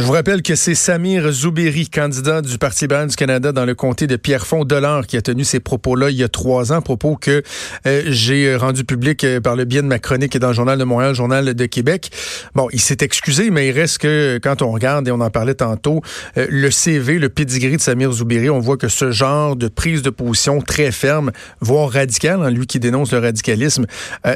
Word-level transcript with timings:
Je 0.00 0.04
vous 0.06 0.12
rappelle 0.12 0.40
que 0.40 0.54
c'est 0.54 0.74
Samir 0.74 1.30
Zouberi, 1.30 1.90
candidat 1.90 2.40
du 2.40 2.56
Parti 2.56 2.84
libéral 2.84 3.08
du 3.08 3.16
Canada 3.16 3.52
dans 3.52 3.66
le 3.66 3.74
comté 3.74 4.06
de 4.06 4.16
Pierrefonds-Dollar, 4.16 5.06
qui 5.06 5.18
a 5.18 5.20
tenu 5.20 5.44
ces 5.44 5.60
propos-là 5.60 6.08
il 6.08 6.16
y 6.16 6.22
a 6.24 6.28
trois 6.30 6.72
ans, 6.72 6.80
propos 6.80 7.16
que 7.16 7.42
euh, 7.86 8.02
j'ai 8.06 8.56
rendu 8.56 8.84
public 8.84 9.24
euh, 9.24 9.42
par 9.42 9.56
le 9.56 9.66
biais 9.66 9.82
de 9.82 9.86
ma 9.86 9.98
chronique 9.98 10.38
dans 10.38 10.48
le 10.48 10.54
Journal 10.54 10.78
de 10.78 10.84
Montréal, 10.84 11.14
Journal 11.14 11.52
de 11.52 11.66
Québec. 11.66 12.12
Bon, 12.54 12.68
il 12.72 12.80
s'est 12.80 12.96
excusé, 13.02 13.50
mais 13.50 13.68
il 13.68 13.72
reste 13.72 13.98
que 13.98 14.40
quand 14.42 14.62
on 14.62 14.70
regarde, 14.70 15.06
et 15.06 15.10
on 15.10 15.20
en 15.20 15.28
parlait 15.28 15.52
tantôt, 15.52 16.00
euh, 16.38 16.46
le 16.48 16.70
CV, 16.70 17.18
le 17.18 17.28
pedigree 17.28 17.76
de 17.76 17.82
Samir 17.82 18.10
Zouberi, 18.10 18.48
on 18.48 18.58
voit 18.58 18.78
que 18.78 18.88
ce 18.88 19.10
genre 19.10 19.54
de 19.54 19.68
prise 19.68 20.00
de 20.00 20.08
position 20.08 20.62
très 20.62 20.92
ferme, 20.92 21.30
voire 21.60 21.90
radicale, 21.90 22.40
hein, 22.42 22.48
lui 22.48 22.66
qui 22.66 22.80
dénonce 22.80 23.12
le 23.12 23.18
radicalisme, 23.18 23.84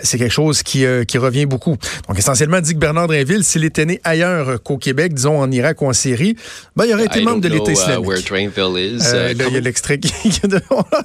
c'est 0.02 0.18
quelque 0.18 0.30
chose 0.30 0.62
qui, 0.62 0.84
qui 1.08 1.16
revient 1.16 1.46
beaucoup. 1.46 1.78
Donc 2.06 2.18
essentiellement, 2.18 2.60
dit 2.60 2.74
que 2.74 2.78
Bernard 2.78 3.06
Drinville, 3.06 3.44
s'il 3.44 3.64
était 3.64 3.86
né 3.86 4.00
ailleurs 4.04 4.62
qu'au 4.62 4.76
Québec, 4.76 5.14
disons 5.14 5.40
en 5.40 5.53
Irak 5.54 5.80
ou 5.82 5.86
en 5.86 5.92
Syrie, 5.92 6.36
ben, 6.76 6.84
il 6.86 6.94
aurait 6.94 7.06
été 7.06 7.22
membre 7.22 7.40
de 7.40 7.48
l'État 7.48 7.70
uh, 7.70 7.74
islamique. 7.74 8.30
Euh, 8.30 9.34
il 9.36 9.54
y 9.54 9.56
a 9.56 9.60
l'extrait 9.60 9.98
qui... 9.98 10.12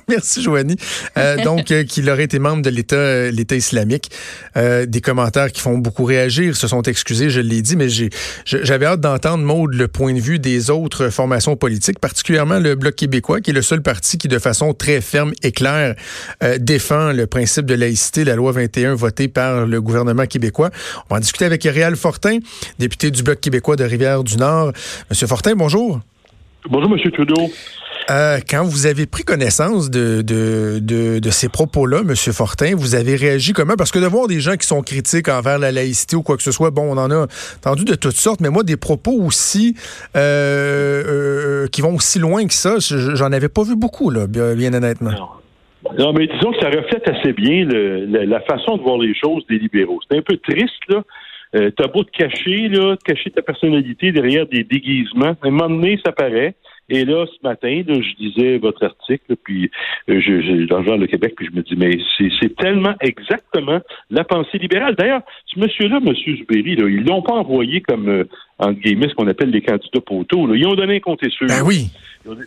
Merci, 0.07 0.41
Joanie. 0.41 0.75
Euh, 1.17 1.37
donc, 1.43 1.71
euh, 1.71 1.83
qu'il 1.83 2.09
aurait 2.09 2.23
été 2.23 2.39
membre 2.39 2.61
de 2.61 2.69
l'État 2.69 3.29
l'État 3.31 3.55
islamique. 3.55 4.11
des 4.55 5.01
commentaires 5.01 5.51
qui 5.51 5.61
font 5.61 5.77
beaucoup 5.77 6.03
réagir, 6.03 6.55
se 6.55 6.67
sont 6.67 6.81
excusés, 6.83 7.29
je 7.29 7.39
l'ai 7.39 7.61
dit, 7.61 7.75
mais 7.75 7.87
j'avais 8.45 8.85
hâte 8.85 9.01
d'entendre, 9.01 9.43
Maude, 9.43 9.73
le 9.73 9.87
point 9.87 10.13
de 10.13 10.19
vue 10.19 10.39
des 10.39 10.69
autres 10.69 11.09
formations 11.09 11.55
politiques, 11.55 11.99
particulièrement 11.99 12.59
le 12.59 12.75
Bloc 12.75 12.95
québécois, 12.95 13.41
qui 13.41 13.51
est 13.51 13.53
le 13.53 13.61
seul 13.61 13.81
parti 13.81 14.17
qui, 14.17 14.27
de 14.27 14.39
façon 14.39 14.73
très 14.73 15.01
ferme 15.01 15.33
et 15.43 15.51
claire, 15.51 15.95
défend 16.59 17.11
le 17.11 17.27
principe 17.27 17.65
de 17.65 17.75
laïcité, 17.75 18.23
la 18.23 18.35
loi 18.35 18.51
21 18.51 18.95
votée 18.95 19.27
par 19.27 19.65
le 19.65 19.81
gouvernement 19.81 20.25
québécois. 20.25 20.69
On 21.09 21.15
va 21.15 21.17
en 21.17 21.21
discuter 21.21 21.45
avec 21.45 21.63
Réal 21.63 21.95
Fortin, 21.95 22.39
député 22.79 23.11
du 23.11 23.23
Bloc 23.23 23.39
québécois 23.39 23.75
de 23.75 23.83
Rivière-du 23.83 24.37
Nord. 24.39 24.71
Monsieur 25.09 25.27
Fortin, 25.27 25.55
bonjour. 25.55 25.99
Bonjour, 26.69 26.89
Monsieur 26.89 27.11
Trudeau. 27.11 27.49
Euh, 28.09 28.39
quand 28.49 28.63
vous 28.63 28.87
avez 28.87 29.05
pris 29.05 29.23
connaissance 29.23 29.91
de, 29.91 30.21
de, 30.23 31.29
ces 31.29 31.47
propos-là, 31.47 32.01
Monsieur 32.03 32.31
Fortin, 32.31 32.73
vous 32.75 32.95
avez 32.95 33.15
réagi 33.15 33.53
comment? 33.53 33.75
Parce 33.77 33.91
que 33.91 33.99
de 33.99 34.07
voir 34.07 34.27
des 34.27 34.39
gens 34.39 34.55
qui 34.55 34.65
sont 34.65 34.81
critiques 34.81 35.29
envers 35.29 35.59
la 35.59 35.71
laïcité 35.71 36.15
ou 36.15 36.23
quoi 36.23 36.35
que 36.35 36.43
ce 36.43 36.51
soit, 36.51 36.71
bon, 36.71 36.91
on 36.91 36.97
en 36.97 37.11
a 37.11 37.27
entendu 37.57 37.85
de 37.85 37.93
toutes 37.93 38.15
sortes, 38.15 38.41
mais 38.41 38.49
moi, 38.49 38.63
des 38.63 38.77
propos 38.77 39.11
aussi 39.11 39.75
euh, 40.15 41.03
euh, 41.05 41.67
qui 41.67 41.81
vont 41.81 41.95
aussi 41.95 42.17
loin 42.17 42.47
que 42.47 42.53
ça, 42.53 42.77
j'en 42.79 43.31
avais 43.31 43.49
pas 43.49 43.63
vu 43.63 43.75
beaucoup, 43.75 44.09
là, 44.09 44.25
bien, 44.27 44.73
honnêtement. 44.73 45.11
Non. 45.97 46.13
mais 46.13 46.27
disons 46.27 46.51
que 46.51 46.59
ça 46.61 46.69
reflète 46.69 47.07
assez 47.07 47.33
bien 47.33 47.65
la, 47.65 48.39
façon 48.41 48.77
de 48.77 48.81
voir 48.81 48.97
les 48.97 49.13
choses 49.13 49.43
des 49.47 49.59
libéraux. 49.59 49.99
C'est 50.09 50.17
un 50.17 50.23
peu 50.23 50.37
triste, 50.37 50.81
là. 50.87 51.03
Euh, 51.55 51.71
t'as 51.75 51.87
beau 51.87 52.03
te 52.03 52.11
cacher, 52.11 52.67
là, 52.67 52.95
te 52.95 53.03
cacher 53.03 53.31
ta 53.31 53.41
personnalité 53.41 54.11
derrière 54.11 54.45
des 54.45 54.63
déguisements. 54.63 55.35
À 55.41 55.47
un 55.47 55.51
moment 55.51 55.69
donné, 55.69 55.99
ça 56.05 56.11
paraît. 56.11 56.55
Et 56.91 57.05
là, 57.05 57.25
ce 57.27 57.47
matin, 57.47 57.83
je 57.87 58.15
disais 58.17 58.57
votre 58.57 58.83
article, 58.83 59.35
puis 59.43 59.69
euh, 60.09 60.19
je, 60.19 60.41
je, 60.41 60.65
dans 60.65 60.79
le 60.79 60.85
genre 60.85 60.97
le 60.97 61.05
Québec, 61.05 61.33
puis 61.37 61.47
je 61.47 61.55
me 61.55 61.61
dis, 61.61 61.75
mais 61.77 61.99
c'est 62.39 62.55
tellement 62.55 62.95
exactement 62.99 63.79
la 64.09 64.23
pensée 64.23 64.57
libérale. 64.57 64.95
D'ailleurs, 64.95 65.21
ce 65.45 65.59
monsieur-là, 65.59 65.99
M. 66.03 66.13
Zuberi, 66.15 66.75
là, 66.75 66.89
ils 66.89 67.03
l'ont 67.03 67.21
pas 67.21 67.33
envoyé 67.33 67.81
comme, 67.81 68.09
euh, 68.09 68.23
entre 68.57 68.79
guillemets, 68.79 69.07
ce 69.07 69.13
qu'on 69.13 69.27
appelle 69.27 69.51
les 69.51 69.61
candidats 69.61 70.01
poteaux. 70.01 70.47
Là. 70.47 70.55
Ils 70.55 70.65
ont 70.65 70.73
donné 70.73 70.95
un 70.95 70.99
compte 70.99 71.23
sûr. 71.29 71.47
Ben 71.47 71.61
oui. 71.63 71.89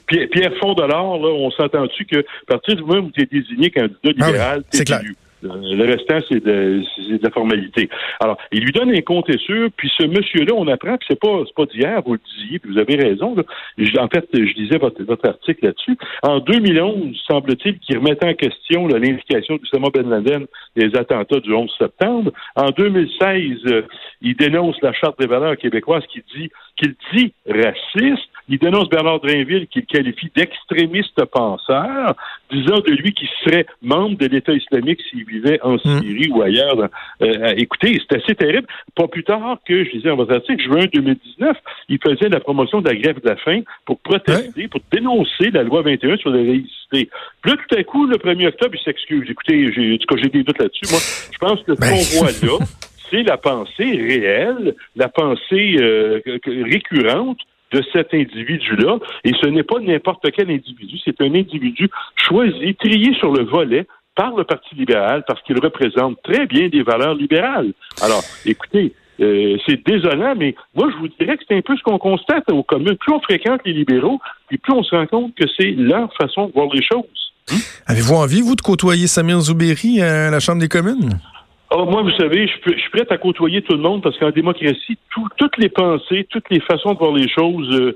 Pierre, 0.06 0.28
Pierre 0.30 0.52
Fondolard, 0.60 1.18
là, 1.18 1.28
on 1.28 1.50
s'entend-tu 1.52 2.04
que 2.04 2.18
à 2.18 2.46
partir 2.46 2.76
du 2.76 2.82
moment 2.82 3.06
où 3.06 3.10
tu 3.10 3.22
es 3.22 3.26
désigné 3.26 3.70
candidat 3.70 3.96
ah 4.04 4.26
libéral, 4.26 4.62
c'est 4.70 4.90
élu? 4.90 5.14
Le 5.42 5.84
restant, 5.84 6.18
c'est 6.28 6.44
de, 6.44 6.82
de, 7.08 7.18
la 7.22 7.30
formalité. 7.30 7.88
Alors, 8.20 8.38
il 8.52 8.64
lui 8.64 8.72
donne 8.72 8.94
un 8.94 9.00
compte 9.00 9.28
et 9.28 9.38
sûr, 9.38 9.70
puis 9.76 9.90
ce 9.98 10.06
monsieur-là, 10.06 10.52
on 10.56 10.68
apprend 10.68 10.96
que 10.96 11.04
c'est 11.08 11.18
pas, 11.18 11.42
pas 11.56 11.66
d'hier, 11.66 12.00
vous 12.04 12.14
le 12.14 12.20
disiez, 12.36 12.58
puis 12.58 12.72
vous 12.72 12.78
avez 12.78 12.96
raison. 12.96 13.34
en 13.34 14.08
fait, 14.08 14.28
je 14.32 14.54
disais 14.54 14.78
votre, 14.78 15.02
votre 15.02 15.28
article 15.28 15.66
là-dessus. 15.66 15.96
En 16.22 16.38
2011, 16.38 17.16
semble-t-il 17.26 17.78
qu'il 17.80 17.98
remettait 17.98 18.28
en 18.28 18.34
question 18.34 18.86
l'implication 18.86 19.56
d'Oussama 19.56 19.88
Ben 19.92 20.08
Laden 20.08 20.46
des 20.76 20.96
attentats 20.96 21.40
du 21.40 21.52
11 21.52 21.70
septembre. 21.78 22.32
En 22.56 22.70
2016, 22.70 23.58
euh, 23.66 23.82
il 24.20 24.36
dénonce 24.36 24.76
la 24.82 24.92
Charte 24.92 25.18
des 25.18 25.26
valeurs 25.26 25.56
québécoises 25.56 26.04
qui 26.12 26.22
dit 26.36 26.50
qu'il 26.76 26.94
dit 27.14 27.32
raciste. 27.46 28.28
Il 28.48 28.58
dénonce 28.58 28.88
Bernard 28.88 29.20
Drinville 29.20 29.66
qu'il 29.68 29.86
qualifie 29.86 30.30
d'extrémiste 30.34 31.24
penseur, 31.26 32.14
disant 32.50 32.80
de 32.80 32.90
lui 32.90 33.12
qu'il 33.12 33.28
serait 33.44 33.66
membre 33.82 34.18
de 34.18 34.26
l'État 34.26 34.52
islamique 34.52 35.00
s'il 35.08 35.24
vivait 35.24 35.60
en 35.62 35.74
hmm. 35.74 36.00
Syrie 36.00 36.28
ou 36.30 36.42
ailleurs. 36.42 36.88
Euh, 37.22 37.54
écoutez, 37.56 38.00
c'est 38.00 38.22
assez 38.22 38.34
terrible. 38.34 38.66
Pas 38.94 39.08
plus 39.08 39.24
tard 39.24 39.58
que, 39.66 39.84
je 39.84 39.90
disais 39.90 40.10
en 40.10 40.16
votre 40.16 40.34
article, 40.34 40.62
juin 40.62 40.86
2019, 40.92 41.56
il 41.88 41.98
faisait 42.02 42.28
la 42.28 42.40
promotion 42.40 42.80
de 42.80 42.88
la 42.88 42.96
grève 42.96 43.20
de 43.20 43.28
la 43.28 43.36
faim 43.36 43.60
pour 43.84 43.98
protester, 44.00 44.68
pour 44.68 44.80
dénoncer 44.90 45.50
la 45.50 45.62
loi 45.62 45.82
21 45.82 46.16
sur 46.16 46.30
la 46.30 46.42
laïcité. 46.42 47.08
Puis 47.42 47.52
là, 47.52 47.56
tout 47.56 47.76
à 47.76 47.82
coup, 47.84 48.06
le 48.06 48.16
1er 48.16 48.48
octobre, 48.48 48.74
il 48.74 48.82
s'excuse. 48.82 49.28
Écoutez, 49.30 49.72
j'ai, 49.72 49.98
j'ai 49.98 50.28
des 50.28 50.42
doutes 50.42 50.58
là-dessus. 50.58 50.90
Moi, 50.90 51.00
je 51.32 51.38
pense 51.38 51.62
que 51.62 51.74
ce 51.74 51.80
ben. 51.80 51.90
qu'on 51.90 52.18
voit 52.18 52.58
là, 52.58 52.64
c'est 53.10 53.22
la 53.22 53.36
pensée 53.36 53.84
réelle, 53.84 54.74
la 54.96 55.08
pensée 55.08 55.76
euh, 55.78 56.20
récurrente 56.46 57.38
de 57.72 57.82
cet 57.92 58.14
individu-là. 58.14 58.98
Et 59.24 59.32
ce 59.40 59.46
n'est 59.46 59.62
pas 59.62 59.78
n'importe 59.80 60.30
quel 60.30 60.50
individu, 60.50 60.98
c'est 61.04 61.20
un 61.20 61.34
individu 61.34 61.88
choisi, 62.16 62.74
trié 62.74 63.14
sur 63.14 63.32
le 63.32 63.44
volet 63.44 63.86
par 64.14 64.34
le 64.36 64.44
Parti 64.44 64.74
libéral 64.74 65.24
parce 65.26 65.40
qu'il 65.42 65.58
représente 65.58 66.22
très 66.22 66.46
bien 66.46 66.68
des 66.68 66.82
valeurs 66.82 67.14
libérales. 67.14 67.72
Alors, 68.02 68.22
écoutez, 68.44 68.92
euh, 69.20 69.56
c'est 69.66 69.84
désolant, 69.86 70.34
mais 70.36 70.54
moi, 70.74 70.88
je 70.92 70.96
vous 70.98 71.08
dirais 71.08 71.36
que 71.36 71.44
c'est 71.46 71.56
un 71.56 71.62
peu 71.62 71.76
ce 71.76 71.82
qu'on 71.82 71.98
constate 71.98 72.50
aux 72.50 72.62
communes. 72.62 72.96
Plus 72.96 73.12
on 73.12 73.20
fréquente 73.20 73.60
les 73.64 73.72
libéraux, 73.72 74.20
puis 74.48 74.58
plus 74.58 74.72
on 74.72 74.82
se 74.82 74.94
rend 74.94 75.06
compte 75.06 75.34
que 75.34 75.44
c'est 75.56 75.70
leur 75.70 76.12
façon 76.14 76.48
de 76.48 76.52
voir 76.52 76.68
les 76.72 76.82
choses. 76.82 77.32
Avez-vous 77.86 78.14
envie, 78.14 78.40
vous, 78.40 78.54
de 78.54 78.60
côtoyer 78.60 79.06
Samir 79.06 79.40
Zouberi 79.40 80.00
à 80.00 80.30
la 80.30 80.40
Chambre 80.40 80.60
des 80.60 80.68
communes? 80.68 81.18
Oh, 81.74 81.86
moi, 81.86 82.02
vous 82.02 82.10
savez, 82.18 82.46
je, 82.46 82.78
suis 82.78 82.90
prêt 82.90 83.06
à 83.08 83.16
côtoyer 83.16 83.62
tout 83.62 83.72
le 83.72 83.80
monde 83.80 84.02
parce 84.02 84.18
qu'en 84.18 84.30
démocratie, 84.30 84.98
toutes 85.38 85.56
les 85.56 85.70
pensées, 85.70 86.26
toutes 86.28 86.50
les 86.50 86.60
façons 86.60 86.92
de 86.92 86.98
voir 86.98 87.12
les 87.12 87.28
choses 87.28 87.94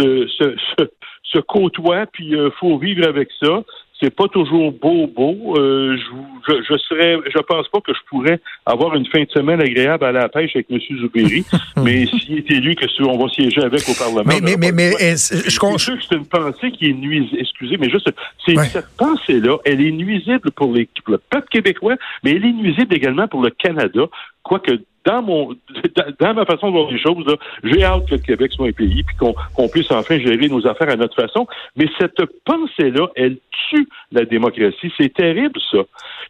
euh, 0.00 0.26
se, 0.34 1.38
côtoient, 1.40 2.06
puis 2.06 2.28
il 2.28 2.36
euh, 2.36 2.50
faut 2.60 2.78
vivre 2.78 3.06
avec 3.06 3.28
ça 3.42 3.64
c'est 4.00 4.14
pas 4.14 4.28
toujours 4.28 4.72
beau, 4.72 5.06
beau. 5.06 5.56
Euh, 5.56 5.96
je, 5.96 6.52
je, 6.52 6.62
je, 6.62 6.78
serais, 6.78 7.18
je 7.34 7.38
pense 7.40 7.68
pas 7.68 7.80
que 7.80 7.92
je 7.94 8.00
pourrais 8.08 8.40
avoir 8.66 8.94
une 8.94 9.06
fin 9.06 9.22
de 9.22 9.30
semaine 9.30 9.60
agréable 9.60 10.04
à 10.04 10.12
la 10.12 10.28
pêche 10.28 10.54
avec 10.54 10.66
M. 10.70 10.78
Zouberi, 11.00 11.44
mais 11.82 12.06
s'il 12.06 12.38
est 12.38 12.50
élu, 12.50 12.74
que 12.74 12.86
on 13.02 13.18
va 13.18 13.28
siéger 13.30 13.62
avec 13.62 13.88
au 13.88 13.94
Parlement. 13.94 14.22
Mais, 14.26 14.40
mais, 14.40 14.56
mais, 14.56 14.72
mais 14.72 14.90
je 15.16 15.78
sûr 15.78 15.96
que 15.96 16.04
c'est 16.08 16.16
une 16.16 16.26
pensée 16.26 16.70
qui 16.72 16.90
est 16.90 16.92
nuisible. 16.92 17.38
Excusez, 17.40 17.76
mais 17.78 17.88
juste, 17.88 18.10
c'est 18.44 18.56
cette 18.66 18.96
pensée-là, 18.98 19.56
elle 19.64 19.80
est 19.80 19.92
nuisible 19.92 20.50
pour, 20.52 20.72
les, 20.72 20.88
pour 21.04 21.12
le 21.12 21.18
peuple 21.30 21.48
québécois, 21.48 21.96
mais 22.22 22.32
elle 22.32 22.44
est 22.44 22.52
nuisible 22.52 22.94
également 22.94 23.28
pour 23.28 23.42
le 23.42 23.50
Canada, 23.50 24.02
quoique 24.46 24.78
dans 25.04 25.22
mon 25.22 25.54
dans 26.20 26.34
ma 26.34 26.44
façon 26.44 26.68
de 26.68 26.72
voir 26.72 26.90
les 26.90 26.98
choses, 26.98 27.24
j'ai 27.62 27.84
hâte 27.84 28.06
que 28.08 28.14
le 28.16 28.20
Québec 28.20 28.52
soit 28.52 28.68
un 28.68 28.72
pays 28.72 29.02
puis 29.02 29.16
qu'on 29.16 29.68
puisse 29.68 29.90
enfin 29.90 30.18
gérer 30.18 30.48
nos 30.48 30.66
affaires 30.66 30.90
à 30.90 30.96
notre 30.96 31.14
façon. 31.14 31.46
Mais 31.76 31.86
cette 31.98 32.22
pensée-là, 32.44 33.08
elle 33.14 33.38
tue 33.70 33.88
la 34.12 34.24
démocratie. 34.24 34.92
C'est 34.98 35.14
terrible, 35.14 35.58
ça. 35.70 35.78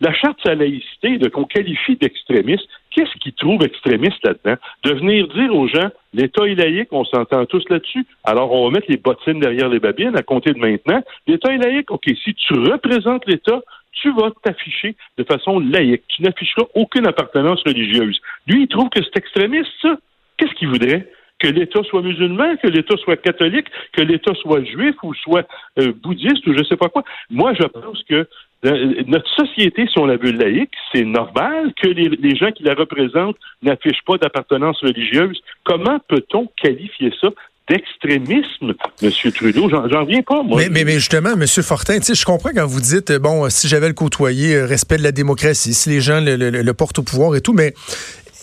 La 0.01 0.13
charte 0.13 0.45
de 0.45 0.51
la 0.51 0.57
laïcité, 0.57 1.19
qu'on 1.31 1.45
qualifie 1.45 1.97
d'extrémiste, 1.97 2.67
qu'est-ce 2.91 3.15
qu'ils 3.19 3.33
trouvent 3.33 3.63
extrémiste 3.63 4.25
là-dedans? 4.25 4.61
De 4.85 4.93
venir 4.93 5.29
dire 5.29 5.55
aux 5.55 5.69
gens, 5.69 5.89
l'État 6.13 6.47
est 6.47 6.55
laïque, 6.55 6.89
on 6.93 7.05
s'entend 7.05 7.45
tous 7.47 7.65
là-dessus. 7.71 8.07
Alors, 8.25 8.53
on 8.53 8.67
va 8.67 8.71
mettre 8.71 8.91
les 8.91 8.99
bottines 8.99 9.41
derrière 9.41 9.69
les 9.69 9.81
babines 9.81 10.17
à 10.17 10.23
compter 10.23 10.53
de 10.53 10.59
maintenant. 10.59 11.03
L'État 11.27 11.53
est 11.53 11.59
laïque. 11.59 11.91
OK, 11.91 12.05
si 12.23 12.35
tu 12.35 12.55
représentes 12.55 13.27
l'État, 13.27 13.61
tu 13.97 14.13
vas 14.13 14.31
t'afficher 14.43 14.97
de 15.19 15.25
façon 15.25 15.59
laïque. 15.59 16.05
Tu 16.09 16.23
n'afficheras 16.23 16.67
aucune 16.75 17.07
appartenance 17.07 17.63
religieuse. 17.65 18.19
Lui, 18.47 18.63
il 18.63 18.69
trouve 18.69 18.89
que 18.91 19.03
c'est 19.03 19.17
extrémiste, 19.17 19.71
ça. 19.83 19.97
Qu'est-ce 20.37 20.55
qu'il 20.55 20.69
voudrait? 20.69 21.11
Que 21.39 21.49
l'État 21.49 21.83
soit 21.85 22.03
musulman, 22.03 22.57
que 22.57 22.69
l'État 22.69 22.97
soit 22.99 23.17
catholique, 23.17 23.67
que 23.93 24.03
l'État 24.03 24.35
soit 24.35 24.65
juif 24.65 24.95
ou 25.03 25.13
soit 25.15 25.47
euh, 25.79 25.93
bouddhiste 26.03 26.47
ou 26.47 26.53
je 26.55 26.61
ne 26.61 26.65
sais 26.65 26.77
pas 26.77 26.89
quoi. 26.89 27.05
Moi, 27.31 27.53
je 27.55 27.65
pense 27.65 28.03
que 28.05 28.27
euh, 28.65 29.03
notre 29.07 29.29
société, 29.35 29.87
si 29.87 29.99
on 29.99 30.07
la 30.07 30.17
veut 30.17 30.33
laïque, 30.33 30.73
c'est 30.93 31.05
normal 31.05 31.75
que 31.81 31.89
les, 31.89 32.09
les, 32.09 32.37
gens 32.37 32.53
qui 32.53 32.63
la 32.63 32.75
représentent 32.75 33.37
n'affichent 33.63 34.05
pas 34.07 34.17
d'appartenance 34.17 34.81
religieuse. 34.81 35.41
Comment 35.65 35.99
peut-on 36.09 36.49
qualifier 36.63 37.13
ça 37.21 37.29
d'extrémisme, 37.69 38.75
M. 39.03 39.33
Trudeau. 39.33 39.69
J'en 39.69 39.83
reviens 39.83 40.23
pas, 40.23 40.43
moi. 40.43 40.63
Mais, 40.71 40.85
mais, 40.85 40.95
justement, 40.95 41.33
M. 41.33 41.47
Fortin, 41.47 41.99
je 42.01 42.25
comprends 42.25 42.51
quand 42.55 42.67
vous 42.67 42.81
dites, 42.81 43.13
bon, 43.13 43.49
si 43.51 43.69
j'avais 43.69 43.89
le 43.89 43.95
côtoyé, 43.95 44.63
respect 44.63 44.99
de 44.99 45.03
la 45.03 45.13
démocratie, 45.13 45.75
si 45.75 45.89
les 45.89 46.01
gens 46.01 46.21
le 46.21 46.73
portent 46.73 46.99
au 46.99 47.03
pouvoir 47.03 47.35
et 47.37 47.41
tout, 47.41 47.53
mais 47.53 47.75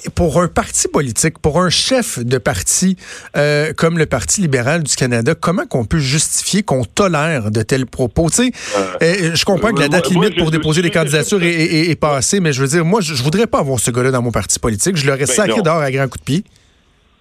pour 0.09 0.41
un 0.41 0.47
parti 0.47 0.87
politique, 0.87 1.39
pour 1.39 1.61
un 1.61 1.69
chef 1.69 2.19
de 2.19 2.37
parti 2.37 2.97
euh, 3.37 3.73
comme 3.73 3.97
le 3.97 4.05
Parti 4.05 4.41
libéral 4.41 4.83
du 4.83 4.95
Canada, 4.95 5.33
comment 5.35 5.65
qu'on 5.65 5.85
peut 5.85 5.99
justifier 5.99 6.63
qu'on 6.63 6.83
tolère 6.83 7.51
de 7.51 7.61
tels 7.61 7.85
propos? 7.85 8.29
Tu 8.29 8.35
sais, 8.35 8.51
euh, 9.01 9.31
je 9.33 9.45
comprends 9.45 9.71
que 9.71 9.79
la 9.79 9.87
date 9.87 10.09
limite 10.09 10.37
pour 10.37 10.51
déposer 10.51 10.81
des 10.81 10.91
candidatures 10.91 11.41
est, 11.41 11.99
passée, 11.99 12.39
mais 12.39 12.53
je 12.53 12.61
veux 12.61 12.67
dire, 12.67 12.85
moi, 12.85 13.01
je, 13.01 13.13
voudrais 13.23 13.47
pas 13.47 13.59
avoir 13.59 13.79
ce 13.79 13.91
gars-là 13.91 14.11
dans 14.11 14.21
mon 14.21 14.31
parti 14.31 14.59
politique. 14.59 14.97
Je 14.97 15.05
l'aurais 15.05 15.19
ben 15.19 15.27
sacré 15.27 15.61
dehors 15.61 15.77
à 15.77 15.91
grand 15.91 16.07
coup 16.07 16.17
de 16.17 16.23
pied. 16.23 16.43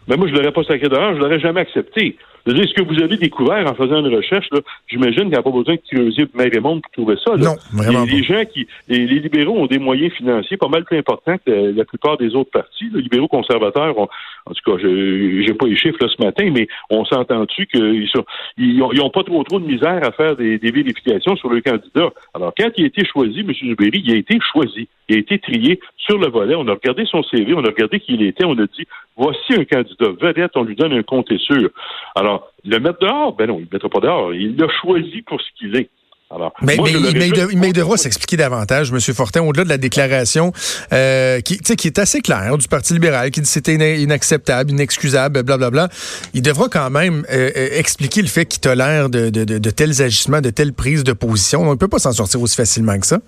Mais 0.08 0.16
ben 0.16 0.20
moi, 0.20 0.28
je 0.28 0.34
l'aurais 0.34 0.52
pas 0.52 0.64
sacré 0.64 0.88
dehors, 0.88 1.14
je 1.14 1.20
l'aurais 1.20 1.38
jamais 1.38 1.60
accepté. 1.60 2.16
C'est 2.44 2.66
ce 2.66 2.74
que 2.74 2.82
vous 2.82 3.00
avez 3.00 3.16
découvert 3.16 3.70
en 3.70 3.74
faisant 3.74 4.04
une 4.04 4.14
recherche, 4.14 4.48
j'imagine 4.88 5.22
qu'il 5.22 5.28
n'y 5.28 5.36
a 5.36 5.42
pas 5.42 5.50
besoin 5.50 5.76
de 5.76 5.80
creuser 5.88 6.26
mer 6.34 6.48
et 6.52 6.60
monde 6.60 6.82
pour 6.82 6.90
trouver 6.90 7.14
ça. 7.24 7.36
Non, 7.36 7.54
vraiment 7.72 8.04
les, 8.04 8.24
gens 8.24 8.44
qui, 8.52 8.66
les, 8.88 9.06
libéraux 9.06 9.58
ont 9.58 9.66
des 9.66 9.78
moyens 9.78 10.12
financiers 10.12 10.56
pas 10.56 10.68
mal 10.68 10.84
plus 10.84 10.98
importants 10.98 11.36
que 11.46 11.72
la, 11.76 11.84
plupart 11.84 12.16
des 12.16 12.34
autres 12.34 12.50
partis. 12.50 12.90
Les 12.92 13.02
libéraux 13.02 13.28
conservateurs, 13.28 13.96
ont, 13.96 14.08
en 14.46 14.54
tout 14.54 14.70
cas, 14.72 14.82
je 14.82 15.46
n'ai 15.46 15.54
pas 15.54 15.66
les 15.66 15.76
chiffres 15.76 15.98
là, 16.00 16.08
ce 16.08 16.22
matin, 16.22 16.50
mais 16.52 16.66
on 16.90 17.04
s'entend-tu 17.04 17.66
qu'ils 17.66 18.08
sont, 18.08 18.24
ils 18.58 18.82
ont, 18.82 19.10
pas 19.10 19.22
trop 19.22 19.44
trop 19.44 19.60
de 19.60 19.66
misère 19.66 20.00
à 20.02 20.10
faire 20.10 20.34
des, 20.34 20.58
vérifications 20.58 21.36
sur 21.36 21.48
le 21.48 21.60
candidat? 21.60 22.10
Alors, 22.34 22.52
quand 22.58 22.70
il 22.76 22.84
a 22.84 22.86
été 22.88 23.04
choisi, 23.04 23.40
M. 23.40 23.52
Zubéry, 23.54 24.02
il 24.04 24.14
a 24.14 24.16
été 24.16 24.38
choisi, 24.52 24.88
il 25.08 25.16
a 25.16 25.18
été 25.18 25.38
trié 25.38 25.78
sur 25.96 26.18
le 26.18 26.28
volet. 26.28 26.56
On 26.56 26.66
a 26.66 26.72
regardé 26.72 27.04
son 27.04 27.22
CV, 27.22 27.54
on 27.54 27.64
a 27.64 27.68
regardé 27.68 28.00
qui 28.00 28.14
il 28.14 28.22
était, 28.22 28.44
on 28.44 28.58
a 28.58 28.66
dit 28.66 28.86
voici 29.22 29.60
un 29.60 29.64
candidat 29.64 30.10
vedette, 30.20 30.50
on 30.56 30.64
lui 30.64 30.76
donne 30.76 30.92
un 30.92 31.02
compte 31.02 31.28
sûr. 31.38 31.70
Alors, 32.14 32.52
le 32.64 32.78
mettre 32.78 32.98
dehors, 33.00 33.34
ben 33.36 33.46
non, 33.46 33.58
il 33.58 33.62
ne 33.62 33.66
le 33.66 33.70
mettra 33.72 33.88
pas 33.88 34.00
dehors. 34.00 34.34
Il 34.34 34.56
l'a 34.56 34.68
choisi 34.80 35.22
pour 35.22 35.40
ce 35.40 35.46
qu'il 35.58 35.76
est. 35.76 35.88
Alors, 36.34 36.54
mais, 36.62 36.76
mais, 36.78 37.28
il, 37.28 37.72
devra 37.74 37.98
s'expliquer 37.98 38.38
davantage, 38.38 38.90
M. 38.90 38.98
Fortin, 39.14 39.42
au-delà 39.42 39.64
de 39.64 39.68
la 39.68 39.76
déclaration 39.76 40.50
euh, 40.94 41.40
qui, 41.40 41.58
qui 41.58 41.86
est 41.86 41.98
assez 41.98 42.22
claire 42.22 42.56
du 42.56 42.68
Parti 42.68 42.94
libéral, 42.94 43.30
qui 43.30 43.42
dit 43.42 43.48
c'était 43.48 43.74
inacceptable, 44.00 44.70
inexcusable, 44.70 45.42
blablabla. 45.42 45.70
Bla, 45.70 45.88
bla. 45.88 45.96
Il 46.32 46.40
devra 46.40 46.70
quand 46.70 46.88
même 46.88 47.26
euh, 47.30 47.50
euh, 47.54 47.78
expliquer 47.78 48.22
le 48.22 48.28
fait 48.28 48.46
qu'il 48.46 48.60
tolère 48.60 49.10
de, 49.10 49.28
de, 49.28 49.70
tels 49.70 50.00
agissements, 50.00 50.40
de 50.40 50.48
telles 50.48 50.72
prises 50.72 51.04
de 51.04 51.12
position. 51.12 51.60
On 51.62 51.72
ne 51.72 51.76
peut 51.76 51.88
pas 51.88 51.98
s'en 51.98 52.12
sortir 52.12 52.40
aussi 52.40 52.56
facilement 52.56 52.98
que 52.98 53.06
ça. 53.06 53.18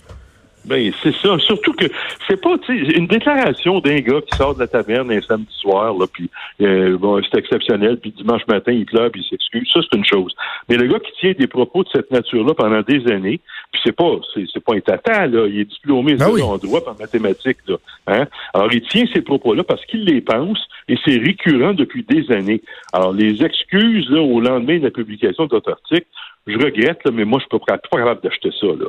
Ben, 0.65 0.93
c'est 1.03 1.15
ça. 1.17 1.39
Surtout 1.39 1.73
que 1.75 1.85
c'est 2.27 2.41
pas 2.41 2.57
une 2.69 3.07
déclaration 3.07 3.81
d'un 3.81 3.99
gars 4.01 4.21
qui 4.23 4.37
sort 4.37 4.55
de 4.55 4.61
la 4.61 4.67
taverne 4.67 5.11
un 5.11 5.21
samedi 5.21 5.53
soir, 5.53 5.93
là, 5.99 6.07
puis 6.11 6.31
euh, 6.63 6.97
bon, 6.97 7.21
c'est 7.23 7.39
exceptionnel, 7.39 7.99
puis 8.01 8.13
dimanche 8.13 8.47
matin, 8.49 8.73
il 8.73 8.87
pleure, 8.87 9.11
puis 9.11 9.23
il 9.23 9.29
s'excuse. 9.29 9.69
Ça, 9.73 9.81
c'est 9.83 9.97
une 9.97 10.05
chose. 10.05 10.35
Mais 10.69 10.77
le 10.77 10.87
gars 10.87 11.01
qui 11.01 11.13
tient 11.21 11.33
des 11.39 11.47
propos 11.47 11.85
de 11.85 11.89
cette 11.93 12.11
nature-là 12.11 12.55
pendant 12.55 12.81
des 12.81 13.07
années, 13.13 13.41
puis 13.73 13.81
c'est 13.85 13.93
pas 13.93 14.11
c'est, 14.35 14.65
pas 14.65 14.75
un 14.75 14.81
tata, 14.81 15.27
là, 15.27 15.47
il 15.47 15.61
est 15.61 15.65
diplômé 15.65 16.15
ben 16.15 16.29
en 16.29 16.57
droit 16.57 16.81
en 16.87 16.95
mathématiques, 16.99 17.59
là. 17.69 17.77
Hein? 18.07 18.27
Alors, 18.55 18.73
il 18.73 18.83
tient 18.83 19.05
ces 19.13 19.23
propos-là 19.23 19.65
parce 19.65 19.85
qu'il 19.87 20.05
les 20.05 20.21
pense, 20.21 20.59
et 20.89 20.97
c'est 21.05 21.19
récurrent 21.19 21.75
depuis 21.75 22.05
des 22.05 22.31
années. 22.33 22.63
Alors, 22.93 23.13
les 23.13 23.43
excuses 23.43 24.09
là, 24.09 24.21
au 24.21 24.41
lendemain 24.41 24.79
de 24.79 24.85
la 24.85 24.91
publication 24.91 25.45
de 25.45 25.51
votre 25.51 25.71
article, 25.71 26.07
je 26.47 26.57
regrette, 26.59 27.05
là, 27.05 27.11
mais 27.13 27.25
moi, 27.25 27.39
je 27.39 27.55
ne 27.55 27.59
suis 27.59 27.67
pas 27.89 27.99
capable 27.99 28.23
d'acheter 28.23 28.51
ça. 28.61 28.67
Là. 28.67 28.87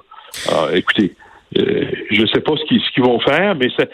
Alors, 0.50 0.71
écoutez, 0.75 1.13
euh, 1.57 1.86
je 2.12 2.21
ne 2.21 2.27
sais 2.27 2.42
pas 2.42 2.53
ce 2.57 2.65
qu'ils 2.65 2.81
qu'ils 2.94 3.03
vont 3.03 3.19
faire, 3.19 3.56
mais 3.56 3.69
ça, 3.77 3.86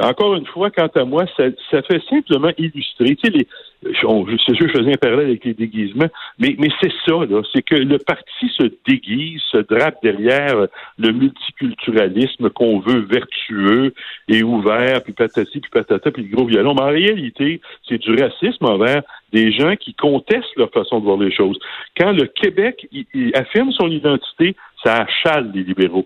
encore 0.00 0.34
une 0.34 0.46
fois, 0.46 0.70
quant 0.70 0.88
à 0.94 1.04
moi, 1.04 1.24
ça, 1.36 1.44
ça 1.70 1.82
fait 1.82 2.02
simplement 2.08 2.50
illustrer. 2.56 3.16
Tu 3.16 3.30
sais, 3.30 3.30
les, 3.30 3.46
c'est 3.82 4.54
sûr, 4.54 4.68
je 4.68 4.78
faisais 4.78 4.92
un 4.92 4.96
parallèle 4.96 5.26
avec 5.26 5.44
les 5.44 5.54
déguisements, 5.54 6.08
mais, 6.38 6.54
mais 6.58 6.68
c'est 6.80 6.92
ça, 7.06 7.14
là, 7.28 7.42
c'est 7.52 7.62
que 7.62 7.74
le 7.74 7.98
parti 7.98 8.48
se 8.56 8.64
déguise, 8.86 9.40
se 9.50 9.58
drape 9.58 9.96
derrière 10.02 10.66
le 10.98 11.12
multiculturalisme 11.12 12.50
qu'on 12.50 12.80
veut 12.80 13.00
vertueux 13.00 13.94
et 14.28 14.42
ouvert, 14.42 15.02
puis 15.02 15.12
patati, 15.12 15.60
puis 15.60 15.70
patata, 15.70 16.10
puis 16.10 16.28
le 16.30 16.36
gros 16.36 16.46
violon. 16.46 16.74
Mais 16.74 16.82
en 16.82 16.86
réalité, 16.88 17.60
c'est 17.88 17.98
du 17.98 18.14
racisme 18.14 18.66
envers 18.66 19.02
des 19.32 19.52
gens 19.52 19.76
qui 19.76 19.94
contestent 19.94 20.56
leur 20.56 20.70
façon 20.70 21.00
de 21.00 21.04
voir 21.04 21.18
les 21.18 21.32
choses. 21.32 21.58
Quand 21.98 22.12
le 22.12 22.26
Québec 22.26 22.86
il, 22.92 23.30
affirme 23.34 23.72
son 23.72 23.88
identité, 23.88 24.56
ça 24.84 25.02
achale 25.02 25.50
les 25.54 25.62
libéraux. 25.62 26.04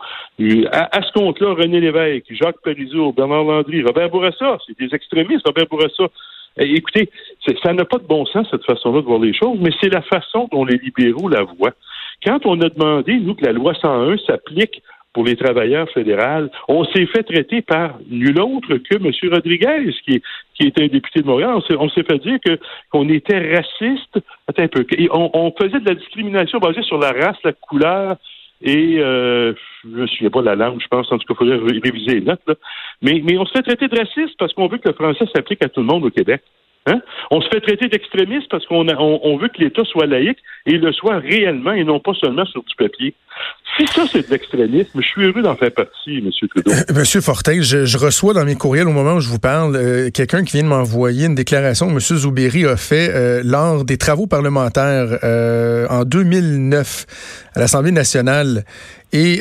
À, 0.72 1.00
ce 1.02 1.12
compte-là, 1.12 1.54
René 1.54 1.80
Lévesque, 1.80 2.26
Jacques 2.30 2.60
Parizeau, 2.62 3.12
Bernard 3.12 3.44
Landry, 3.44 3.82
Robert 3.82 4.10
Bourassa, 4.10 4.58
c'est 4.66 4.78
des 4.78 4.94
extrémistes, 4.94 5.46
Robert 5.46 5.66
Bourassa. 5.70 6.04
Eh, 6.58 6.76
écoutez, 6.76 7.10
ça 7.62 7.72
n'a 7.72 7.84
pas 7.84 7.98
de 7.98 8.06
bon 8.06 8.24
sens, 8.26 8.46
cette 8.50 8.64
façon-là 8.64 9.00
de 9.00 9.06
voir 9.06 9.18
les 9.18 9.34
choses, 9.34 9.58
mais 9.60 9.70
c'est 9.80 9.92
la 9.92 10.02
façon 10.02 10.48
dont 10.52 10.64
les 10.64 10.78
libéraux 10.78 11.28
la 11.28 11.42
voient. 11.42 11.74
Quand 12.24 12.46
on 12.46 12.60
a 12.60 12.68
demandé, 12.68 13.14
nous, 13.14 13.34
que 13.34 13.44
la 13.44 13.52
loi 13.52 13.74
101 13.74 14.16
s'applique 14.18 14.82
pour 15.12 15.24
les 15.24 15.36
travailleurs 15.36 15.88
fédéraux, 15.90 16.48
on 16.68 16.84
s'est 16.86 17.06
fait 17.06 17.22
traiter 17.22 17.62
par 17.62 17.98
nul 18.08 18.40
autre 18.40 18.76
que 18.76 18.96
M. 18.96 19.32
Rodriguez, 19.32 19.92
qui 20.04 20.14
est, 20.14 20.66
est 20.66 20.80
un 20.80 20.86
député 20.86 21.22
de 21.22 21.26
Montréal. 21.26 21.60
On 21.78 21.88
s'est 21.88 22.02
fait 22.02 22.18
dire 22.18 22.38
qu'on 22.90 23.08
était 23.08 23.54
raciste. 23.54 24.18
Un 24.56 24.68
peu. 24.68 24.84
on, 25.12 25.52
faisait 25.60 25.80
de 25.80 25.88
la 25.88 25.94
discrimination 25.94 26.58
basée 26.58 26.82
sur 26.82 26.98
la 26.98 27.12
race, 27.12 27.36
la 27.44 27.52
couleur 27.52 28.16
et 28.64 28.98
euh, 28.98 29.52
je 29.84 29.88
ne 29.88 30.24
me 30.24 30.30
pas 30.30 30.40
de 30.40 30.46
la 30.46 30.56
langue, 30.56 30.80
je 30.80 30.88
pense, 30.88 31.12
en 31.12 31.18
tout 31.18 31.34
cas, 31.34 31.44
il 31.44 31.58
faudrait 31.58 31.80
réviser 31.80 32.14
les 32.14 32.20
notes. 32.22 32.40
Là. 32.46 32.54
Mais, 33.02 33.20
mais 33.22 33.36
on 33.36 33.44
se 33.44 33.52
fait 33.52 33.62
traiter 33.62 33.88
de 33.88 33.98
raciste 33.98 34.36
parce 34.38 34.54
qu'on 34.54 34.68
veut 34.68 34.78
que 34.78 34.88
le 34.88 34.94
français 34.94 35.26
s'applique 35.34 35.62
à 35.62 35.68
tout 35.68 35.80
le 35.80 35.86
monde 35.86 36.04
au 36.04 36.10
Québec. 36.10 36.42
Hein? 36.86 37.00
On 37.30 37.40
se 37.40 37.48
fait 37.48 37.60
traiter 37.60 37.88
d'extrémiste 37.88 38.48
parce 38.50 38.66
qu'on 38.66 38.86
on, 38.86 39.36
veut 39.38 39.48
que 39.48 39.58
l'État 39.58 39.84
soit 39.84 40.06
laïque 40.06 40.38
et 40.66 40.76
le 40.76 40.92
soit 40.92 41.18
réellement 41.18 41.72
et 41.72 41.82
non 41.82 41.98
pas 41.98 42.12
seulement 42.12 42.44
sur 42.44 42.62
du 42.62 42.74
papier. 42.76 43.14
Si 43.76 43.86
ça, 43.86 44.02
c'est 44.10 44.26
de 44.26 44.30
l'extrémisme, 44.30 45.00
je 45.00 45.06
suis 45.06 45.24
heureux 45.24 45.40
d'en 45.40 45.56
faire 45.56 45.72
partie, 45.72 46.18
M. 46.18 46.30
Trudeau. 46.48 46.70
Euh, 46.70 46.94
Monsieur 46.94 47.22
Fortin, 47.22 47.62
je, 47.62 47.96
reçois 47.96 48.34
dans 48.34 48.44
mes 48.44 48.54
courriels 48.54 48.86
au 48.86 48.92
moment 48.92 49.14
où 49.14 49.20
je 49.20 49.28
vous 49.28 49.38
parle 49.38 49.76
euh, 49.76 50.10
quelqu'un 50.10 50.44
qui 50.44 50.58
vient 50.58 50.62
de 50.62 50.68
m'envoyer 50.68 51.26
une 51.26 51.34
déclaration 51.34 51.86
que 51.86 51.92
M. 51.92 52.00
Zouberi 52.00 52.66
a 52.66 52.76
fait 52.76 53.10
euh, 53.14 53.40
lors 53.42 53.84
des 53.84 53.96
travaux 53.96 54.26
parlementaires 54.26 55.18
en 55.90 56.04
2009 56.04 57.06
à 57.54 57.60
l'Assemblée 57.60 57.92
nationale. 57.92 58.64
Et 59.12 59.40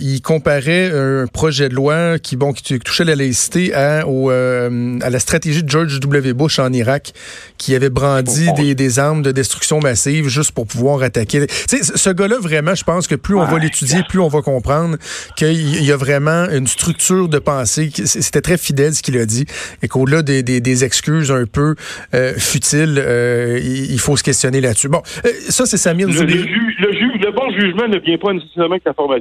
il 0.00 0.20
comparait 0.20 0.90
un 0.92 1.26
projet 1.26 1.68
de 1.68 1.74
loi 1.74 2.18
qui, 2.18 2.36
bon, 2.36 2.52
qui 2.52 2.78
touchait 2.78 3.04
la 3.04 3.14
laïcité 3.14 3.72
à, 3.74 4.06
au, 4.06 4.28
à 4.30 4.68
la 5.10 5.18
stratégie 5.18 5.62
de 5.62 5.68
George 5.68 5.98
W. 6.00 6.34
Bush 6.34 6.58
en 6.58 6.72
Irak, 6.72 7.12
qui 7.56 7.74
avait 7.74 7.90
brandi 7.90 8.52
des, 8.52 8.74
des, 8.74 8.98
armes 8.98 9.22
de 9.22 9.32
destruction 9.32 9.80
massive 9.80 10.28
juste 10.28 10.52
pour 10.52 10.66
pouvoir 10.66 11.02
attaquer. 11.02 11.46
Tu 11.46 11.78
sais, 11.78 11.82
ce 11.82 12.10
gars-là, 12.10 12.36
vraiment, 12.38 12.74
je 12.74 12.84
pense 12.84 13.06
que 13.06 13.14
plus 13.14 13.34
on 13.34 13.44
va 13.44 13.58
l'étudier, 13.58 14.02
plus 14.08 14.20
on 14.20 14.28
va 14.28 14.42
comprendre 14.42 14.96
qu'il 15.36 15.84
y 15.84 15.92
a 15.92 15.96
vraiment 15.96 16.46
une 16.50 16.66
structure 16.66 17.28
de 17.28 17.38
pensée. 17.38 17.90
C'était 17.94 18.40
très 18.40 18.58
fidèle 18.58 18.94
ce 18.94 19.02
qu'il 19.02 19.16
a 19.18 19.26
dit. 19.26 19.46
Et 19.82 19.88
qu'au-delà 19.88 20.22
des, 20.22 20.42
des, 20.42 20.84
excuses 20.84 21.30
un 21.30 21.46
peu 21.46 21.76
euh, 22.14 22.34
futiles, 22.36 22.98
euh, 22.98 23.58
il 23.62 23.98
faut 23.98 24.16
se 24.16 24.22
questionner 24.24 24.60
là-dessus. 24.60 24.88
Bon, 24.88 25.02
euh, 25.24 25.30
ça, 25.48 25.66
c'est 25.66 25.76
Samir 25.76 26.08
le, 26.08 26.12
le, 26.14 26.26
le, 26.26 27.32
bon 27.32 27.50
jugement 27.58 27.88
ne 27.88 27.98
vient 27.98 28.18
pas 28.18 28.32
nécessairement 28.32 28.72
avec 28.72 28.84
la 28.84 28.92
formation 28.92 29.13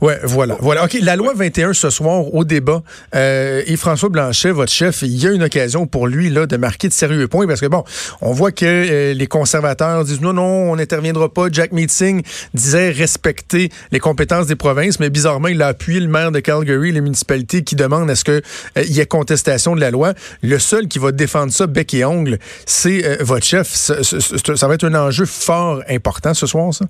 Ouais, 0.00 0.18
voilà. 0.24 0.56
voilà. 0.60 0.84
OK, 0.84 0.96
la 1.02 1.16
loi 1.16 1.32
21 1.34 1.72
ce 1.72 1.90
soir, 1.90 2.34
au 2.34 2.44
débat, 2.44 2.82
et 3.14 3.76
François 3.76 4.08
Blanchet, 4.08 4.50
votre 4.50 4.72
chef, 4.72 5.02
il 5.02 5.16
y 5.16 5.26
a 5.26 5.32
une 5.32 5.42
occasion 5.42 5.86
pour 5.86 6.06
lui 6.06 6.30
là, 6.30 6.46
de 6.46 6.56
marquer 6.56 6.88
de 6.88 6.92
sérieux 6.92 7.28
points 7.28 7.46
parce 7.46 7.60
que, 7.60 7.66
bon, 7.66 7.84
on 8.20 8.32
voit 8.32 8.52
que 8.52 9.12
les 9.12 9.26
conservateurs 9.26 10.04
disent 10.04 10.20
non, 10.20 10.32
non, 10.32 10.72
on 10.72 10.76
n'interviendra 10.76 11.28
pas. 11.32 11.46
Jack 11.50 11.72
Meeting 11.72 12.22
disait 12.54 12.90
respecter 12.90 13.70
les 13.92 14.00
compétences 14.00 14.46
des 14.46 14.56
provinces, 14.56 15.00
mais 15.00 15.10
bizarrement, 15.10 15.48
il 15.48 15.62
a 15.62 15.68
appuyé 15.68 16.00
le 16.00 16.08
maire 16.08 16.32
de 16.32 16.40
Calgary, 16.40 16.92
les 16.92 17.00
municipalités 17.00 17.62
qui 17.62 17.76
demandent 17.76 18.10
à 18.10 18.14
ce 18.14 18.24
qu'il 18.24 18.42
euh, 18.78 18.82
y 18.84 19.00
ait 19.00 19.06
contestation 19.06 19.74
de 19.74 19.80
la 19.80 19.90
loi. 19.90 20.14
Le 20.42 20.58
seul 20.58 20.88
qui 20.88 20.98
va 20.98 21.12
défendre 21.12 21.52
ça, 21.52 21.66
bec 21.66 21.92
et 21.94 22.04
ongle, 22.04 22.38
c'est 22.64 23.04
euh, 23.04 23.16
votre 23.20 23.44
chef. 23.44 23.68
Ça, 23.68 24.68
va 24.68 24.74
être 24.74 24.84
un 24.84 24.94
enjeu 24.94 25.26
fort 25.26 25.82
important 25.88 26.34
ce 26.34 26.46
soir, 26.46 26.72
ça? 26.72 26.86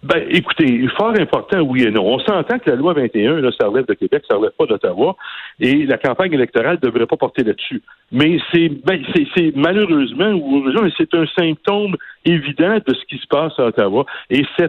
Ben, 0.00 0.24
écoutez, 0.30 0.86
fort 0.96 1.14
important, 1.18 1.60
oui 1.60 1.82
et 1.82 1.90
non. 1.90 2.06
On 2.06 2.18
s'entend 2.20 2.60
que 2.60 2.70
la 2.70 2.76
loi 2.76 2.92
21, 2.92 3.40
là, 3.40 3.50
ça 3.58 3.66
relève 3.66 3.86
de 3.86 3.94
Québec, 3.94 4.22
ça 4.30 4.36
relève 4.36 4.52
pas 4.56 4.66
d'Ottawa, 4.66 5.16
et 5.58 5.86
la 5.86 5.98
campagne 5.98 6.32
électorale 6.32 6.78
ne 6.80 6.88
devrait 6.88 7.06
pas 7.06 7.16
porter 7.16 7.42
là-dessus. 7.42 7.82
Mais 8.12 8.38
c'est, 8.52 8.68
ben, 8.68 9.02
c'est, 9.34 9.52
malheureusement, 9.56 10.30
ou 10.30 10.58
heureusement, 10.58 10.88
c'est 10.96 11.12
un 11.14 11.26
symptôme 11.36 11.96
évident 12.24 12.78
de 12.86 12.94
ce 12.94 13.04
qui 13.06 13.18
se 13.18 13.26
passe 13.26 13.58
à 13.58 13.64
Ottawa. 13.66 14.06
Et 14.30 14.44
ce 14.56 14.68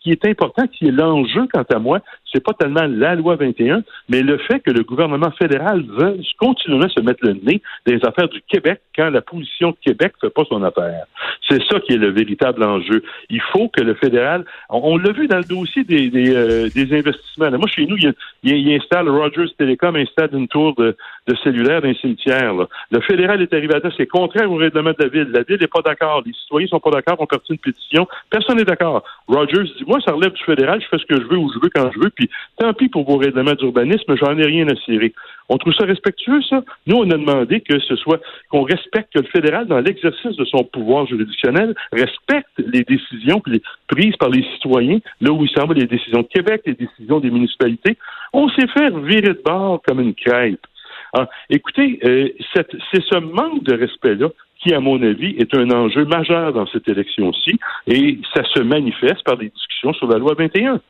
qui 0.00 0.10
est 0.12 0.24
important, 0.26 0.66
qui 0.68 0.86
est 0.86 0.92
l'enjeu, 0.92 1.48
quant 1.52 1.64
à 1.68 1.78
moi, 1.80 1.98
c'est 2.32 2.42
pas 2.42 2.52
tellement 2.54 2.86
la 2.88 3.14
loi 3.14 3.36
21, 3.36 3.82
mais 4.08 4.22
le 4.22 4.38
fait 4.38 4.60
que 4.60 4.70
le 4.70 4.82
gouvernement 4.82 5.30
fédéral 5.32 5.82
veuille 5.82 6.26
continuellement 6.38 6.88
se 6.88 7.00
mettre 7.00 7.24
le 7.24 7.34
nez 7.34 7.62
dans 7.86 7.94
les 7.94 8.04
affaires 8.04 8.28
du 8.28 8.40
Québec 8.48 8.80
quand 8.96 9.10
la 9.10 9.20
position 9.20 9.70
de 9.70 9.76
Québec 9.82 10.12
fait 10.20 10.30
pas 10.30 10.44
son 10.48 10.62
affaire. 10.62 11.04
C'est 11.48 11.62
ça 11.70 11.80
qui 11.80 11.92
est 11.92 11.98
le 11.98 12.10
véritable 12.10 12.62
enjeu. 12.62 13.02
Il 13.30 13.40
faut 13.52 13.68
que 13.68 13.82
le 13.82 13.94
fédéral, 13.94 14.44
on, 14.70 14.96
l'a 14.96 15.12
vu 15.12 15.26
dans 15.26 15.38
le 15.38 15.44
dossier 15.44 15.84
des, 15.84 16.08
des, 16.08 16.34
euh, 16.34 16.68
investissements. 16.76 17.50
moi, 17.50 17.68
chez 17.68 17.86
nous, 17.86 17.96
il, 17.96 18.14
il, 18.42 18.74
installe 18.74 19.08
Rogers 19.08 19.52
Telecom 19.58 19.96
installe 19.96 20.30
une 20.32 20.48
tour 20.48 20.74
de, 20.74 20.96
cellulaire 21.42 21.82
d'un 21.82 21.94
cimetière. 21.94 22.54
Le 22.90 23.00
fédéral 23.00 23.42
est 23.42 23.52
arrivé 23.52 23.74
à 23.74 23.80
dire 23.80 23.92
c'est 23.96 24.06
contraire 24.06 24.50
au 24.50 24.56
règlement 24.56 24.90
de 24.90 25.02
la 25.02 25.08
ville. 25.08 25.30
La 25.32 25.42
ville 25.42 25.58
n'est 25.60 25.66
pas 25.66 25.82
d'accord. 25.82 26.22
Les 26.24 26.32
citoyens 26.32 26.68
sont 26.68 26.80
pas 26.80 26.90
d'accord. 26.90 27.16
On 27.18 27.26
parti 27.26 27.52
une 27.52 27.58
pétition. 27.58 28.06
Personne 28.30 28.56
n'est 28.56 28.64
d'accord. 28.64 29.02
Rogers 29.26 29.64
dit 29.64 29.84
moi, 29.86 29.98
ça 30.04 30.12
relève 30.12 30.32
du 30.32 30.42
fédéral. 30.44 30.80
Je 30.80 30.86
fais 30.88 30.98
ce 30.98 31.06
que 31.06 31.20
je 31.20 31.26
veux 31.26 31.36
où 31.36 31.52
je 31.52 31.58
veux 31.60 31.70
quand 31.74 31.90
je 31.92 31.98
veux. 31.98 32.10
Tant 32.58 32.72
pis 32.74 32.88
pour 32.88 33.04
vos 33.04 33.16
règlements 33.16 33.54
d'urbanisme, 33.54 34.14
j'en 34.16 34.36
ai 34.38 34.46
rien 34.46 34.68
à 34.68 34.76
cirer. 34.76 35.12
On 35.48 35.58
trouve 35.58 35.74
ça 35.74 35.84
respectueux, 35.84 36.40
ça? 36.48 36.62
Nous, 36.86 36.96
on 36.96 37.10
a 37.10 37.16
demandé 37.16 37.60
que 37.60 37.78
ce 37.78 37.96
soit, 37.96 38.20
qu'on 38.50 38.62
respecte 38.62 39.12
que 39.14 39.20
le 39.20 39.28
fédéral, 39.28 39.66
dans 39.66 39.80
l'exercice 39.80 40.36
de 40.36 40.44
son 40.44 40.64
pouvoir 40.64 41.06
juridictionnel, 41.06 41.74
respecte 41.92 42.48
les 42.58 42.84
décisions 42.84 43.42
prises 43.88 44.16
par 44.16 44.30
les 44.30 44.44
citoyens, 44.54 45.00
là 45.20 45.32
où 45.32 45.44
il 45.44 45.50
semble 45.50 45.74
les 45.74 45.86
décisions 45.86 46.22
de 46.22 46.28
Québec, 46.28 46.62
les 46.66 46.74
décisions 46.74 47.20
des 47.20 47.30
municipalités. 47.30 47.96
On 48.32 48.48
s'est 48.48 48.68
fait 48.68 48.90
virer 48.90 49.34
de 49.34 49.42
bord 49.44 49.82
comme 49.86 50.00
une 50.00 50.14
crêpe. 50.14 50.66
Ah, 51.14 51.28
écoutez, 51.50 51.98
euh, 52.04 52.28
c'est 52.54 53.02
ce 53.02 53.18
manque 53.18 53.64
de 53.64 53.76
respect-là 53.76 54.28
qui, 54.62 54.72
à 54.72 54.80
mon 54.80 55.02
avis, 55.02 55.34
est 55.38 55.54
un 55.54 55.70
enjeu 55.70 56.04
majeur 56.04 56.52
dans 56.52 56.66
cette 56.66 56.88
élection-ci, 56.88 57.58
et 57.86 58.18
ça 58.34 58.44
se 58.44 58.60
manifeste 58.60 59.22
par 59.24 59.36
des 59.36 59.50
discussions 59.50 59.92
sur 59.94 60.06
la 60.06 60.18
loi 60.18 60.34
21. 60.38 60.80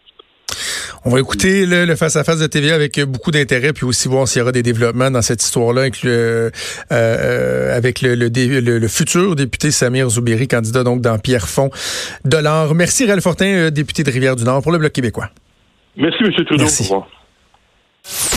On 1.04 1.10
va 1.10 1.18
écouter 1.18 1.66
le, 1.66 1.96
face-à-face 1.96 2.38
de 2.38 2.46
TVA 2.46 2.74
avec 2.74 3.00
beaucoup 3.00 3.32
d'intérêt, 3.32 3.72
puis 3.72 3.84
aussi 3.84 4.06
voir 4.08 4.28
s'il 4.28 4.38
y 4.38 4.42
aura 4.42 4.52
des 4.52 4.62
développements 4.62 5.10
dans 5.10 5.22
cette 5.22 5.42
histoire-là 5.42 5.82
avec 5.82 6.02
le 6.04 6.10
euh, 6.12 6.50
euh, 6.92 7.76
avec 7.76 8.02
le, 8.02 8.14
le, 8.14 8.88
futur 8.88 9.34
député 9.34 9.72
Samir 9.72 10.08
Zoubiri, 10.08 10.46
candidat 10.46 10.84
donc 10.84 11.00
dans 11.00 11.18
Pierrefonds 11.18 11.70
de 12.24 12.36
l'Or. 12.36 12.74
Merci 12.74 13.04
Réal 13.04 13.20
Fortin, 13.20 13.70
député 13.70 14.04
de 14.04 14.10
Rivière-du-Nord 14.10 14.62
pour 14.62 14.70
le 14.70 14.78
Bloc 14.78 14.92
québécois. 14.92 15.30
Merci, 15.96 16.18
M. 16.22 16.32
Trudeau. 16.44 16.62
Merci. 16.62 16.90